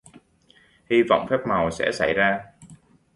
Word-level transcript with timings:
Hi 0.89 1.03
vọng 1.09 1.27
phép 1.29 1.37
màu 1.47 1.71
sẽ 1.71 1.91
xảy 1.93 2.13
ra 2.13 2.43